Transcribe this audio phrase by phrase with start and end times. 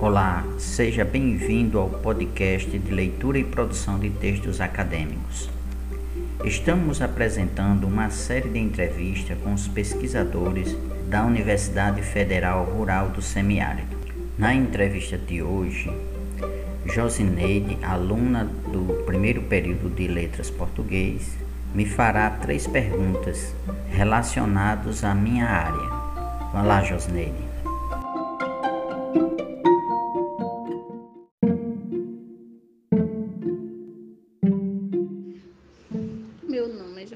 [0.00, 5.50] Olá, seja bem-vindo ao podcast de leitura e produção de textos acadêmicos.
[6.44, 10.76] Estamos apresentando uma série de entrevistas com os pesquisadores
[11.08, 13.96] da Universidade Federal Rural do Semiárido.
[14.38, 15.90] Na entrevista de hoje,
[16.86, 21.36] Josineide, aluna do primeiro período de Letras Português,
[21.74, 23.52] me fará três perguntas
[23.90, 25.88] relacionadas à minha área.
[26.52, 27.47] Vá lá, Josineide.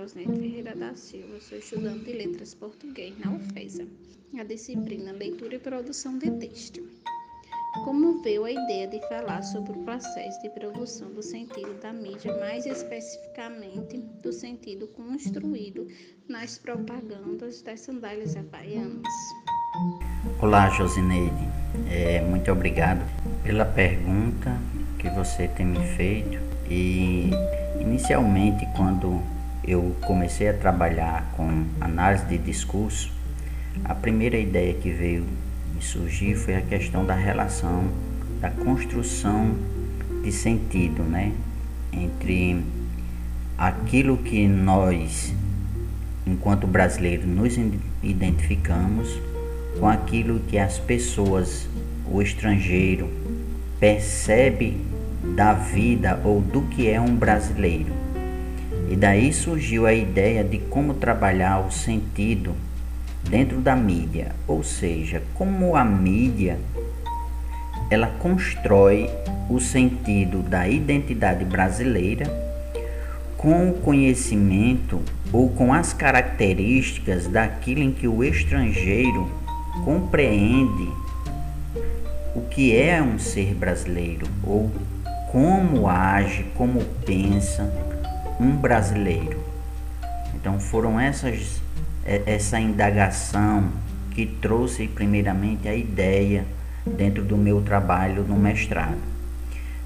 [0.00, 3.86] É Josineide Ferreira da Silva, sou estudante de Letras Português na UFESA,
[4.38, 6.80] a disciplina Leitura e Produção de Texto.
[7.84, 12.34] Como veio a ideia de falar sobre o processo de produção do sentido da mídia,
[12.38, 15.86] mais especificamente do sentido construído
[16.26, 19.12] nas propagandas das sandálias havaianas?
[20.40, 21.46] Olá, Josineide.
[21.90, 23.04] É, muito obrigado
[23.42, 24.58] pela pergunta
[24.98, 26.38] que você tem me feito.
[26.70, 27.28] E
[27.78, 29.22] inicialmente, quando
[29.64, 33.12] eu comecei a trabalhar com análise de discurso,
[33.84, 35.24] a primeira ideia que veio
[35.74, 37.84] me surgir foi a questão da relação,
[38.40, 39.54] da construção
[40.22, 41.32] de sentido, né?
[41.92, 42.62] Entre
[43.56, 45.34] aquilo que nós,
[46.26, 47.56] enquanto brasileiros, nos
[48.02, 49.20] identificamos
[49.78, 51.68] com aquilo que as pessoas,
[52.10, 53.08] o estrangeiro,
[53.78, 54.80] percebe
[55.36, 58.09] da vida ou do que é um brasileiro.
[58.90, 62.56] E daí surgiu a ideia de como trabalhar o sentido
[63.22, 66.58] dentro da mídia, ou seja, como a mídia
[67.88, 69.08] ela constrói
[69.48, 72.26] o sentido da identidade brasileira
[73.36, 75.00] com o conhecimento
[75.32, 79.30] ou com as características daquilo em que o estrangeiro
[79.84, 80.88] compreende
[82.34, 84.68] o que é um ser brasileiro ou
[85.30, 87.89] como age, como pensa
[88.40, 89.38] um brasileiro.
[90.34, 91.60] Então foram essas
[92.04, 93.68] é, essa indagação
[94.10, 96.46] que trouxe primeiramente a ideia
[96.84, 98.98] dentro do meu trabalho no mestrado.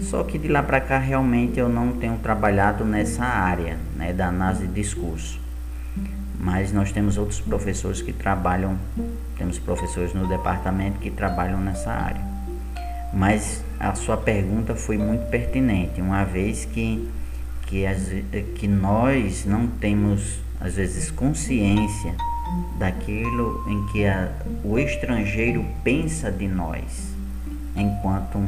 [0.00, 4.28] Só que de lá para cá realmente eu não tenho trabalhado nessa área né, da
[4.28, 5.40] análise de discurso.
[6.38, 8.78] Mas nós temos outros professores que trabalham,
[9.36, 12.22] temos professores no departamento que trabalham nessa área.
[13.12, 17.08] Mas a sua pergunta foi muito pertinente, uma vez que,
[17.70, 18.08] que, as,
[18.56, 22.16] que nós não temos às vezes consciência
[22.78, 24.32] daquilo em que a,
[24.64, 27.14] o estrangeiro pensa de nós
[27.76, 28.40] enquanto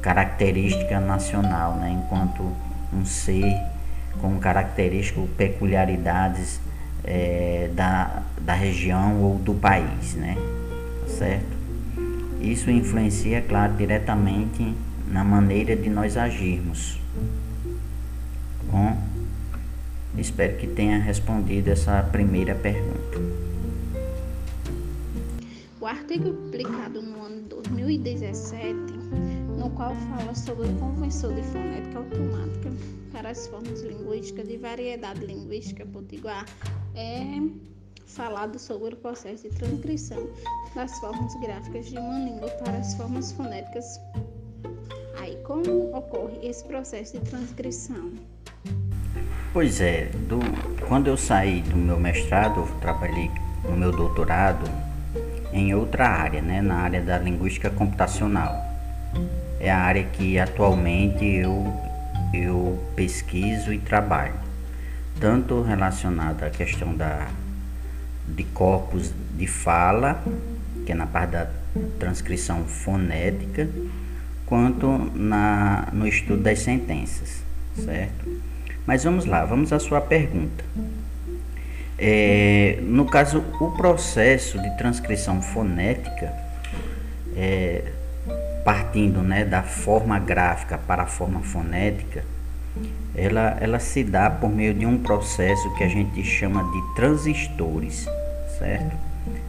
[0.00, 2.00] característica nacional, né?
[2.00, 2.54] enquanto
[2.92, 3.60] um ser
[4.20, 6.60] com características, peculiaridades
[7.04, 10.36] é, da, da região ou do país, né?
[11.08, 11.58] certo?
[12.40, 14.74] Isso influencia, claro, diretamente
[15.08, 17.00] na maneira de nós agirmos.
[20.18, 23.18] Espero que tenha respondido essa primeira pergunta.
[25.80, 28.74] O artigo publicado no ano 2017,
[29.56, 32.70] no qual fala sobre o convenção de fonética automática
[33.12, 36.46] para as formas linguísticas de variedade linguística potiguar,
[36.94, 37.40] é
[38.06, 40.28] falado sobre o processo de transcrição
[40.74, 44.00] das formas gráficas de uma língua para as formas fonéticas.
[45.20, 48.12] Aí, como ocorre esse processo de transcrição?
[49.58, 50.38] Pois é, do,
[50.86, 53.28] quando eu saí do meu mestrado, eu trabalhei
[53.64, 54.70] no meu doutorado
[55.52, 58.54] em outra área, né, na área da linguística computacional.
[59.58, 61.76] É a área que atualmente eu,
[62.32, 64.36] eu pesquiso e trabalho,
[65.18, 67.26] tanto relacionada à questão da,
[68.28, 70.22] de corpos de fala,
[70.86, 71.48] que é na parte da
[71.98, 73.68] transcrição fonética,
[74.46, 74.86] quanto
[75.16, 77.42] na, no estudo das sentenças,
[77.74, 78.47] certo?
[78.88, 80.64] Mas vamos lá, vamos à sua pergunta.
[81.98, 86.32] É, no caso, o processo de transcrição fonética,
[87.36, 87.82] é,
[88.64, 92.24] partindo né, da forma gráfica para a forma fonética,
[93.14, 98.08] ela, ela se dá por meio de um processo que a gente chama de transistores,
[98.58, 98.96] certo?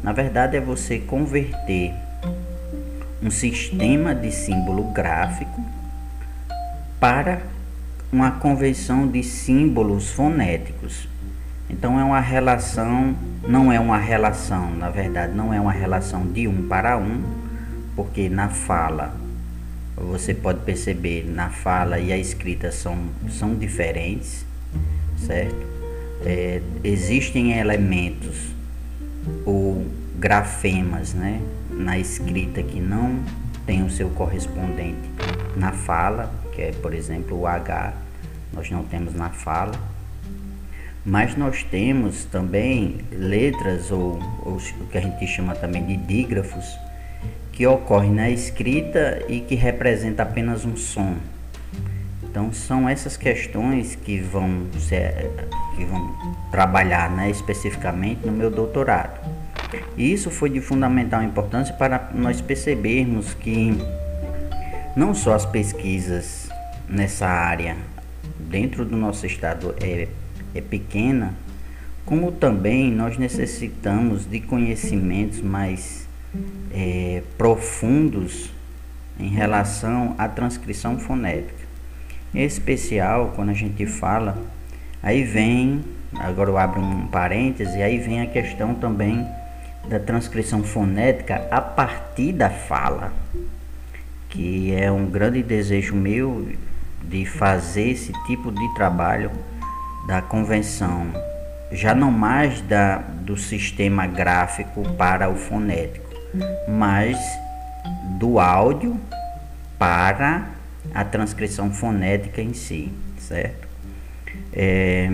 [0.00, 1.92] Na verdade, é você converter
[3.20, 5.60] um sistema de símbolo gráfico
[7.00, 7.52] para
[8.14, 11.08] uma convenção de símbolos fonéticos.
[11.68, 16.46] Então é uma relação, não é uma relação, na verdade, não é uma relação de
[16.46, 17.20] um para um,
[17.96, 19.16] porque na fala
[19.96, 22.96] você pode perceber na fala e a escrita são,
[23.28, 24.46] são diferentes,
[25.18, 25.66] certo?
[26.24, 28.54] É, existem elementos
[29.44, 29.84] ou
[30.18, 33.18] grafemas, né, na escrita que não
[33.66, 35.10] tem o seu correspondente
[35.56, 38.03] na fala, que é, por exemplo, o H,
[38.54, 39.72] nós não temos na fala.
[41.04, 46.64] Mas nós temos também letras, ou, ou o que a gente chama também de dígrafos,
[47.52, 51.16] que ocorrem na escrita e que representa apenas um som.
[52.22, 55.30] Então são essas questões que vão, ser,
[55.76, 56.16] que vão
[56.50, 59.20] trabalhar né, especificamente no meu doutorado.
[59.96, 63.76] E isso foi de fundamental importância para nós percebermos que
[64.96, 66.48] não só as pesquisas
[66.88, 67.76] nessa área
[68.48, 70.08] dentro do nosso estado é,
[70.54, 71.34] é pequena,
[72.04, 76.06] como também nós necessitamos de conhecimentos mais
[76.72, 78.50] é, profundos
[79.18, 81.64] em relação à transcrição fonética.
[82.34, 84.36] Em especial, quando a gente fala,
[85.02, 89.24] aí vem, agora eu abro um parêntese, aí vem a questão também
[89.88, 93.12] da transcrição fonética a partir da fala,
[94.28, 96.48] que é um grande desejo meu
[97.08, 99.30] de fazer esse tipo de trabalho
[100.06, 101.06] da convenção,
[101.72, 106.08] já não mais da, do sistema gráfico para o fonético,
[106.68, 107.18] mas
[108.18, 108.98] do áudio
[109.78, 110.50] para
[110.92, 113.66] a transcrição fonética em si, certo?
[114.52, 115.10] É,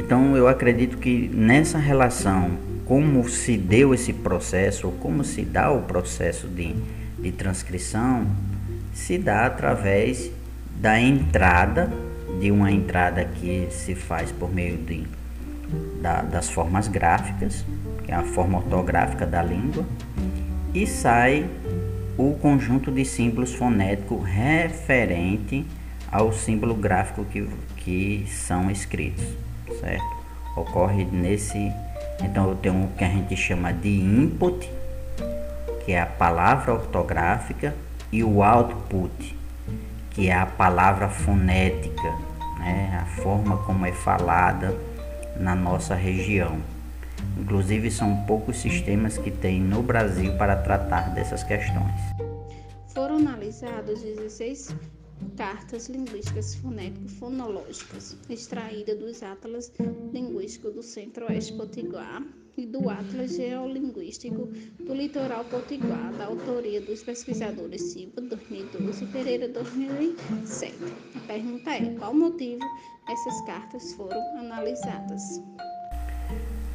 [0.00, 2.52] então eu acredito que nessa relação,
[2.84, 6.74] como se deu esse processo, ou como se dá o processo de,
[7.18, 8.26] de transcrição,
[8.92, 10.30] se dá através
[10.80, 11.90] da entrada,
[12.40, 15.04] de uma entrada que se faz por meio de,
[16.00, 17.64] da, das formas gráficas,
[18.04, 19.84] que é a forma ortográfica da língua,
[20.72, 21.48] e sai
[22.16, 25.66] o conjunto de símbolos fonéticos referente
[26.10, 29.24] ao símbolo gráfico que, que são escritos,
[29.80, 30.18] certo?
[30.56, 31.72] Ocorre nesse,
[32.22, 34.70] então eu tenho o que a gente chama de input,
[35.84, 37.74] que é a palavra ortográfica,
[38.10, 39.37] e o output,
[40.18, 42.10] que é a palavra fonética,
[42.58, 42.98] né?
[43.00, 44.76] a forma como é falada
[45.38, 46.58] na nossa região.
[47.38, 52.00] Inclusive, são poucos sistemas que tem no Brasil para tratar dessas questões.
[52.92, 54.74] Foram analisados 16
[55.36, 59.72] cartas linguísticas fonético-fonológicas, extraídas dos Atlas
[60.12, 62.22] Linguísticos do Centro-Oeste Potiguar
[62.56, 64.48] e do Atlas Geolinguístico
[64.80, 70.74] do Litoral Potiguar, da autoria dos pesquisadores Silva, 2012 e Pereira, 2007.
[71.14, 72.64] A pergunta é: qual motivo
[73.08, 75.22] essas cartas foram analisadas?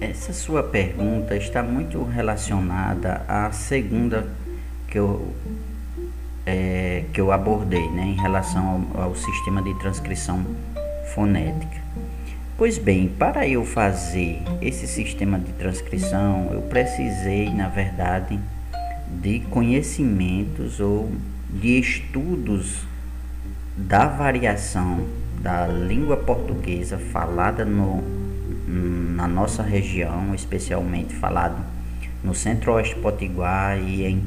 [0.00, 4.28] Essa sua pergunta está muito relacionada à segunda
[4.88, 5.34] que eu,
[6.46, 10.44] é, que eu abordei né, em relação ao, ao sistema de transcrição
[11.14, 11.82] fonética.
[12.56, 18.38] Pois bem, para eu fazer esse sistema de transcrição, eu precisei, na verdade,
[19.20, 21.10] de conhecimentos ou
[21.50, 22.86] de estudos
[23.76, 25.04] da variação
[25.40, 28.24] da língua portuguesa falada no
[29.14, 31.62] na nossa região, especialmente falado
[32.22, 34.24] no centro-oeste potiguar e em,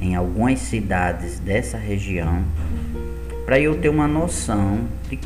[0.00, 2.42] em algumas cidades dessa região,
[3.44, 5.18] para eu ter uma noção de,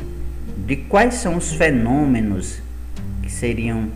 [0.65, 2.61] de quais são os fenômenos
[3.21, 3.87] que seriam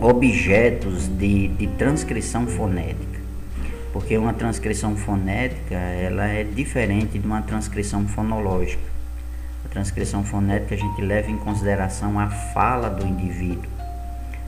[0.00, 3.18] objetos de, de transcrição fonética.
[3.92, 8.82] Porque uma transcrição fonética ela é diferente de uma transcrição fonológica.
[9.64, 13.78] A transcrição fonética a gente leva em consideração a fala do indivíduo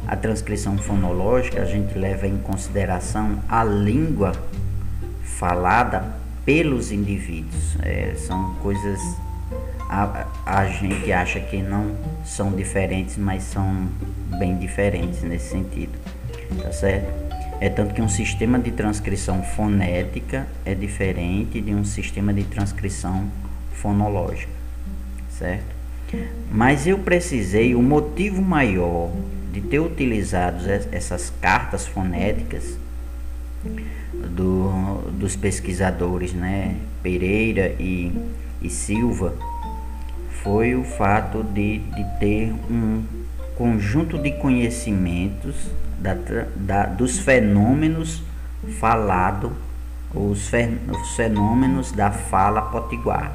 [0.07, 4.33] a transcrição fonológica, a gente leva em consideração a língua
[5.39, 6.05] falada
[6.45, 7.77] pelos indivíduos.
[7.83, 9.01] É, são coisas.
[9.89, 13.89] A, a gente acha que não são diferentes, mas são
[14.39, 15.93] bem diferentes nesse sentido.
[16.63, 17.31] Tá certo?
[17.61, 23.29] É tanto que um sistema de transcrição fonética é diferente de um sistema de transcrição
[23.75, 24.53] fonológica,
[25.39, 25.81] certo?
[26.51, 29.11] Mas eu precisei, o motivo maior
[29.53, 32.79] de ter utilizado essas cartas fonéticas
[34.41, 38.11] do, dos pesquisadores né, Pereira e,
[38.63, 39.35] e Silva
[40.43, 43.03] foi o fato de, de ter um
[43.57, 45.55] conjunto de conhecimentos
[45.99, 46.17] da,
[46.57, 48.23] da, dos fenômenos
[48.79, 49.53] falado,
[50.15, 53.31] os, os fenômenos da fala potiguar.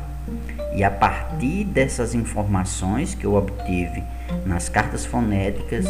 [0.75, 4.03] E a partir dessas informações que eu obtive
[4.43, 5.85] nas cartas fonéticas,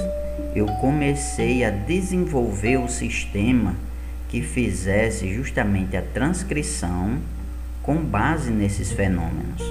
[0.53, 3.75] eu comecei a desenvolver o sistema
[4.29, 7.17] que fizesse justamente a transcrição
[7.81, 9.61] com base nesses fenômenos.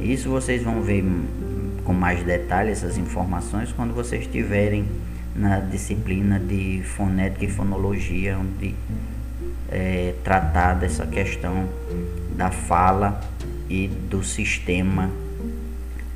[0.00, 1.04] Isso vocês vão ver
[1.84, 4.86] com mais detalhe essas informações quando vocês estiverem
[5.34, 8.74] na disciplina de fonética e fonologia, onde
[9.70, 11.68] é, tratar dessa questão
[12.34, 13.20] da fala
[13.68, 15.10] e do sistema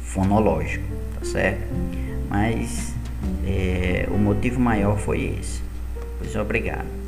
[0.03, 0.85] fonológico,
[1.19, 1.69] tá certo?
[2.29, 2.95] Mas
[3.47, 5.63] é, o motivo maior foi esse.
[6.19, 7.00] Pois obrigado.